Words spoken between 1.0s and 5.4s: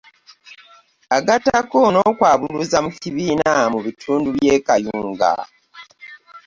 Agattako n'okwabuluza mu kibiina mu bitundu by'e Kayunga.